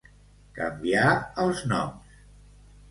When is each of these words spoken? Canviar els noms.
Canviar 0.59 1.13
els 1.45 1.63
noms. 1.75 2.21